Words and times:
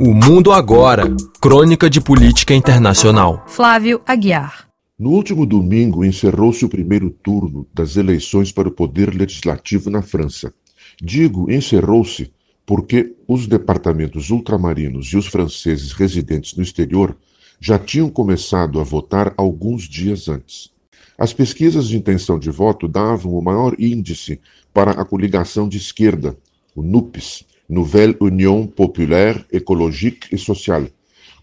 O 0.00 0.14
Mundo 0.14 0.52
Agora 0.52 1.12
Crônica 1.40 1.90
de 1.90 2.00
Política 2.00 2.54
Internacional. 2.54 3.42
Flávio 3.48 4.00
Aguiar. 4.06 4.68
No 4.96 5.10
último 5.10 5.44
domingo 5.44 6.04
encerrou-se 6.04 6.64
o 6.64 6.68
primeiro 6.68 7.10
turno 7.10 7.66
das 7.74 7.96
eleições 7.96 8.52
para 8.52 8.68
o 8.68 8.70
Poder 8.70 9.12
Legislativo 9.12 9.90
na 9.90 10.00
França. 10.00 10.54
Digo 11.02 11.50
encerrou-se 11.50 12.32
porque 12.64 13.16
os 13.26 13.48
departamentos 13.48 14.30
ultramarinos 14.30 15.08
e 15.08 15.16
os 15.16 15.26
franceses 15.26 15.90
residentes 15.90 16.54
no 16.54 16.62
exterior 16.62 17.16
já 17.60 17.76
tinham 17.76 18.08
começado 18.08 18.78
a 18.78 18.84
votar 18.84 19.34
alguns 19.36 19.82
dias 19.82 20.28
antes. 20.28 20.70
As 21.18 21.32
pesquisas 21.32 21.88
de 21.88 21.96
intenção 21.96 22.38
de 22.38 22.50
voto 22.50 22.86
davam 22.86 23.32
o 23.32 23.42
maior 23.42 23.74
índice 23.80 24.40
para 24.72 24.92
a 24.92 25.04
coligação 25.04 25.68
de 25.68 25.76
esquerda, 25.76 26.38
o 26.72 26.82
NUPES, 26.82 27.44
Nouvelle 27.68 28.16
Union 28.18 28.66
Populaire 28.66 29.44
Écologique 29.52 30.32
et 30.32 30.38
Sociale, 30.38 30.90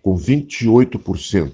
com 0.02 0.18
28%, 0.18 1.54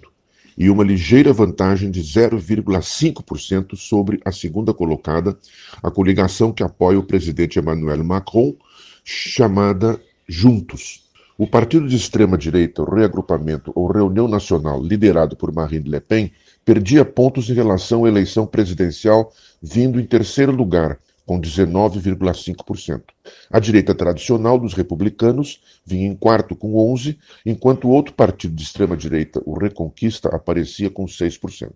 e 0.58 0.70
uma 0.70 0.84
ligeira 0.84 1.34
vantagem 1.34 1.92
de 1.92 2.02
0,5% 2.02 3.76
sobre 3.76 4.22
a 4.24 4.32
segunda 4.32 4.74
colocada, 4.74 5.38
a 5.84 5.92
coligação 5.92 6.54
que 6.54 6.64
apoia 6.64 7.00
o 7.00 7.04
presidente 7.04 7.60
Emmanuel 7.60 8.04
Macron, 8.04 8.56
chamada 9.04 10.00
Juntos. 10.28 11.10
O 11.38 11.48
partido 11.48 11.88
de 11.88 11.96
extrema-direita, 11.96 12.82
o 12.82 12.96
Reagrupamento 12.96 13.72
ou 13.76 13.92
Reunião 13.92 14.28
Nacional, 14.28 14.82
liderado 14.82 15.36
por 15.36 15.52
Marine 15.52 15.90
Le 15.90 16.00
Pen, 16.00 16.32
perdia 16.64 17.04
pontos 17.04 17.50
em 17.50 17.54
relação 17.54 18.06
à 18.06 18.08
eleição 18.08 18.46
presidencial, 18.46 19.34
vindo 19.62 20.00
em 20.00 20.06
terceiro 20.06 20.52
lugar, 20.52 21.00
com 21.32 21.40
19,5%. 21.40 23.04
A 23.50 23.58
direita 23.58 23.96
tradicional 23.96 24.60
dos 24.60 24.74
republicanos 24.74 25.62
vinha 25.86 26.06
em 26.06 26.14
quarto, 26.14 26.58
com 26.58 26.74
11%, 26.94 27.18
enquanto 27.46 27.88
o 27.88 27.92
outro 27.92 28.14
partido 28.14 28.54
de 28.54 28.64
extrema-direita, 28.64 29.42
o 29.46 29.58
Reconquista, 29.58 30.28
aparecia 30.28 30.90
com 30.90 31.06
6%. 31.06 31.72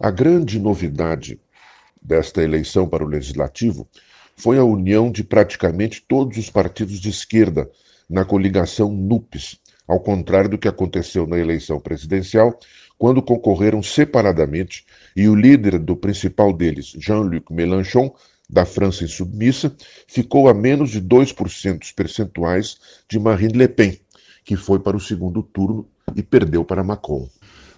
A 0.00 0.10
grande 0.10 0.58
novidade 0.58 1.40
desta 2.02 2.42
eleição 2.42 2.88
para 2.88 3.04
o 3.04 3.06
legislativo 3.06 3.86
foi 4.36 4.58
a 4.58 4.64
união 4.64 5.08
de 5.08 5.22
praticamente 5.22 6.04
todos 6.08 6.36
os 6.36 6.50
partidos 6.50 6.98
de 6.98 7.10
esquerda 7.10 7.70
na 8.10 8.24
coligação 8.24 8.90
NUPES, 8.90 9.60
ao 9.86 10.00
contrário 10.00 10.50
do 10.50 10.58
que 10.58 10.66
aconteceu 10.66 11.28
na 11.28 11.38
eleição 11.38 11.78
presidencial, 11.78 12.58
quando 12.98 13.22
concorreram 13.22 13.80
separadamente 13.84 14.84
e 15.14 15.28
o 15.28 15.36
líder 15.36 15.78
do 15.78 15.96
principal 15.96 16.52
deles, 16.52 16.86
Jean-Luc 16.98 17.52
Mélenchon, 17.52 18.12
da 18.48 18.64
França 18.64 19.04
insubmissa, 19.04 19.74
ficou 20.06 20.48
a 20.48 20.54
menos 20.54 20.90
de 20.90 21.02
2% 21.02 21.94
percentuais 21.94 22.78
de 23.08 23.18
Marine 23.18 23.58
Le 23.58 23.68
Pen, 23.68 23.98
que 24.44 24.56
foi 24.56 24.78
para 24.78 24.96
o 24.96 25.00
segundo 25.00 25.42
turno 25.42 25.86
e 26.16 26.22
perdeu 26.22 26.64
para 26.64 26.82
Macron. 26.82 27.28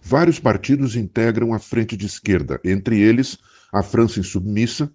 Vários 0.03 0.39
partidos 0.39 0.97
integram 0.97 1.53
a 1.53 1.59
frente 1.59 1.97
de 1.97 2.07
esquerda, 2.07 2.61
entre 2.65 3.01
eles 3.01 3.37
a 3.73 3.83
França 3.83 4.21
insubmissa, 4.21 4.91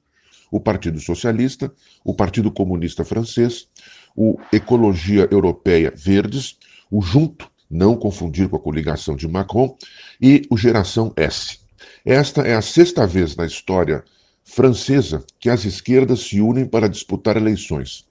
o 0.51 0.59
Partido 0.59 0.99
Socialista, 0.99 1.71
o 2.03 2.13
Partido 2.13 2.51
Comunista 2.51 3.03
Francês, 3.03 3.67
o 4.15 4.39
Ecologia 4.53 5.27
Europeia 5.29 5.91
Verdes, 5.95 6.57
o 6.89 7.01
Junto, 7.01 7.51
não 7.69 7.95
confundir 7.95 8.47
com 8.47 8.55
a 8.55 8.59
coligação 8.59 9.15
de 9.15 9.27
Macron, 9.27 9.75
e 10.21 10.43
o 10.49 10.57
Geração 10.57 11.11
S. 11.15 11.59
Esta 12.05 12.41
é 12.41 12.55
a 12.55 12.61
sexta 12.61 13.05
vez 13.05 13.35
na 13.35 13.45
história 13.45 14.03
francesa 14.45 15.25
que 15.39 15.49
as 15.49 15.65
esquerdas 15.65 16.21
se 16.21 16.39
unem 16.39 16.65
para 16.65 16.87
disputar 16.87 17.35
eleições. 17.35 18.05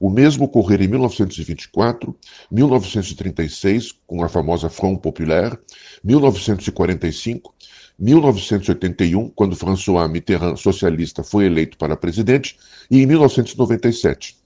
O 0.00 0.08
mesmo 0.08 0.44
ocorreu 0.44 0.80
em 0.80 0.88
1924, 0.88 2.16
1936, 2.50 3.92
com 4.06 4.22
a 4.22 4.28
famosa 4.28 4.68
Front 4.68 5.00
Populaire, 5.00 5.58
1945, 6.02 7.54
1981, 7.98 9.28
quando 9.30 9.56
François 9.56 10.10
Mitterrand, 10.10 10.56
socialista, 10.56 11.22
foi 11.22 11.46
eleito 11.46 11.76
para 11.76 11.96
presidente, 11.96 12.56
e 12.90 13.00
em 13.02 13.06
1997. 13.06 14.36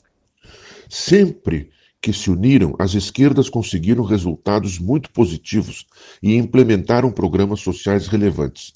Sempre 0.89 1.71
que 2.01 2.13
se 2.13 2.31
uniram, 2.31 2.75
as 2.79 2.95
esquerdas 2.95 3.49
conseguiram 3.49 4.05
resultados 4.05 4.79
muito 4.79 5.11
positivos 5.11 5.87
e 6.23 6.37
implementaram 6.37 7.11
programas 7.11 7.61
sociais 7.61 8.07
relevantes. 8.07 8.75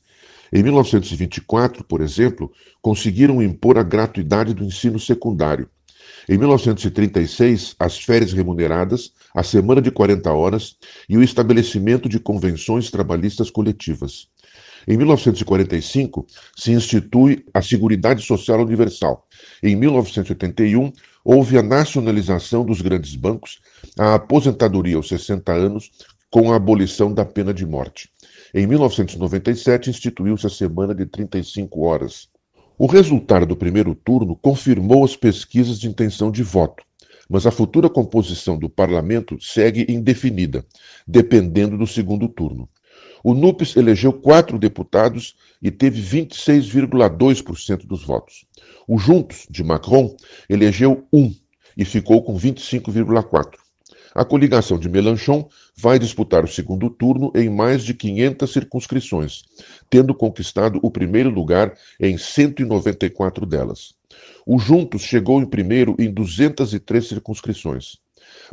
Em 0.53 0.63
1924, 0.63 1.83
por 1.85 2.03
exemplo, 2.03 2.53
conseguiram 2.83 3.43
impor 3.43 3.79
a 3.79 3.83
gratuidade 3.83 4.53
do 4.53 4.65
ensino 4.65 5.01
secundário. 5.01 5.69
Em 6.29 6.37
1936, 6.37 7.75
as 7.79 7.99
férias 7.99 8.33
remuneradas, 8.33 9.13
a 9.35 9.43
semana 9.43 9.81
de 9.81 9.91
40 9.91 10.31
horas 10.31 10.77
e 11.09 11.17
o 11.17 11.23
estabelecimento 11.23 12.09
de 12.09 12.21
convenções 12.21 12.91
trabalhistas 12.91 13.51
coletivas. 13.51 14.29
Em 14.87 14.97
1945, 14.97 16.27
se 16.57 16.73
institui 16.73 17.45
a 17.55 17.63
Seguridade 17.63 18.23
Social 18.23 18.61
Universal. 18.61 19.27
Em 19.63 19.75
1981, 19.75 20.93
houve 21.25 21.57
a 21.57 21.63
nacionalização 21.63 22.65
dos 22.65 22.81
grandes 22.81 23.15
bancos, 23.17 23.61
a 23.99 24.15
aposentadoria 24.15 24.97
aos 24.97 25.09
60 25.09 25.53
anos, 25.53 25.91
com 26.31 26.53
a 26.53 26.57
abolição 26.57 27.13
da 27.13 27.25
pena 27.25 27.55
de 27.55 27.65
morte. 27.65 28.11
Em 28.55 28.67
1997, 28.67 29.89
instituiu-se 29.89 30.47
a 30.47 30.51
semana 30.51 30.95
de 30.95 31.07
35 31.07 31.87
horas. 31.87 32.29
O 32.79 32.85
resultado 32.85 33.47
do 33.47 33.57
primeiro 33.57 33.95
turno 33.95 34.37
confirmou 34.37 35.03
as 35.03 35.17
pesquisas 35.17 35.81
de 35.81 35.89
intenção 35.89 36.31
de 36.31 36.43
voto, 36.43 36.85
mas 37.31 37.47
a 37.47 37.51
futura 37.51 37.89
composição 37.89 38.59
do 38.59 38.69
parlamento 38.69 39.43
segue 39.43 39.87
indefinida, 39.89 40.67
dependendo 41.09 41.79
do 41.79 41.87
segundo 41.87 42.29
turno. 42.29 42.69
O 43.25 43.33
NUPES 43.33 43.75
elegeu 43.75 44.13
quatro 44.13 44.59
deputados 44.59 45.35
e 45.63 45.71
teve 45.71 46.03
26,2% 46.03 47.87
dos 47.87 48.05
votos. 48.05 48.45
O 48.87 48.99
Juntos, 48.99 49.47
de 49.49 49.65
Macron, 49.65 50.15
elegeu 50.47 51.07
um 51.11 51.35
e 51.75 51.87
ficou 51.87 52.23
com 52.23 52.37
25,4%. 52.37 53.62
A 54.15 54.25
coligação 54.25 54.79
de 54.79 54.89
Mélenchon 54.89 55.49
vai 55.75 55.99
disputar 55.99 56.45
o 56.45 56.49
segundo 56.49 56.91
turno 56.91 57.33
em 57.35 57.49
mais 57.49 57.83
de 57.83 57.95
500 57.95 58.53
circunscrições, 58.53 59.43
tendo 59.89 60.15
conquistado 60.15 60.79
o 60.83 60.91
primeiro 60.91 61.31
lugar 61.31 61.75
em 61.99 62.19
194 62.19 63.47
delas. 63.47 63.95
O 64.47 64.59
Juntos 64.59 65.03
chegou 65.03 65.41
em 65.41 65.47
primeiro 65.47 65.97
em 65.99 66.11
203 66.11 67.07
circunscrições. 67.07 67.97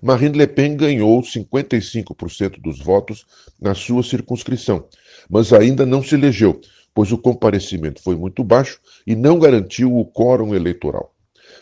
Marine 0.02 0.38
Le 0.38 0.48
Pen 0.48 0.78
ganhou 0.78 1.22
55% 1.22 2.62
dos 2.62 2.80
votos 2.80 3.25
na 3.59 3.75
sua 3.75 4.02
circunscrição, 4.02 4.86
mas 5.30 5.52
ainda 5.52 5.86
não 5.86 6.02
se 6.02 6.16
elegeu, 6.16 6.62
pois 6.94 7.12
o 7.12 7.18
comparecimento 7.18 8.02
foi 8.02 8.16
muito 8.16 8.44
baixo 8.44 8.80
e 9.06 9.16
não 9.16 9.38
garantiu 9.38 9.94
o 9.96 10.06
quórum 10.06 10.56
eleitoral. 10.56 11.14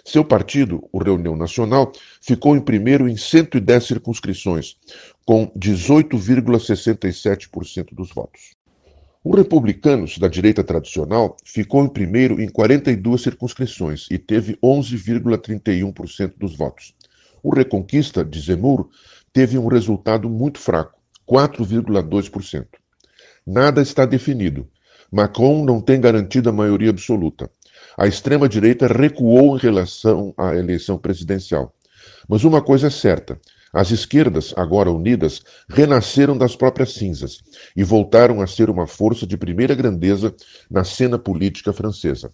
Seu 0.07 0.23
partido, 0.23 0.87
o 0.93 1.03
Reunião 1.03 1.35
Nacional, 1.35 1.91
ficou 2.21 2.55
em 2.55 2.61
primeiro 2.61 3.09
em 3.09 3.17
110 3.17 3.83
circunscrições, 3.83 4.77
com 5.25 5.47
18,67% 5.47 7.87
dos 7.91 8.13
votos. 8.13 8.55
O 9.21 9.35
Republicanos, 9.35 10.17
da 10.17 10.29
direita 10.29 10.63
tradicional, 10.63 11.35
ficou 11.43 11.83
em 11.83 11.89
primeiro 11.89 12.41
em 12.41 12.47
42 12.47 13.21
circunscrições 13.21 14.07
e 14.09 14.17
teve 14.17 14.57
11,31% 14.63 16.35
dos 16.37 16.55
votos. 16.55 16.95
O 17.43 17.53
Reconquista, 17.53 18.23
de 18.23 18.39
Zemmour, 18.39 18.87
teve 19.33 19.57
um 19.57 19.67
resultado 19.67 20.29
muito 20.29 20.57
fraco, 20.57 20.97
4,2%. 21.29 22.65
Nada 23.45 23.81
está 23.81 24.05
definido. 24.05 24.69
Macron 25.11 25.65
não 25.65 25.81
tem 25.81 25.99
garantida 25.99 26.49
maioria 26.49 26.91
absoluta. 26.91 27.51
A 27.97 28.05
extrema-direita 28.05 28.85
recuou 28.85 29.57
em 29.57 29.59
relação 29.59 30.31
à 30.37 30.55
eleição 30.55 30.99
presidencial. 30.99 31.73
Mas 32.29 32.43
uma 32.43 32.61
coisa 32.61 32.87
é 32.87 32.89
certa: 32.91 33.39
as 33.73 33.89
esquerdas, 33.89 34.53
agora 34.55 34.91
unidas, 34.91 35.41
renasceram 35.67 36.37
das 36.37 36.55
próprias 36.55 36.93
cinzas 36.93 37.39
e 37.75 37.83
voltaram 37.83 38.39
a 38.39 38.45
ser 38.45 38.69
uma 38.69 38.85
força 38.85 39.25
de 39.25 39.35
primeira 39.35 39.73
grandeza 39.73 40.33
na 40.69 40.83
cena 40.83 41.17
política 41.17 41.73
francesa. 41.73 42.31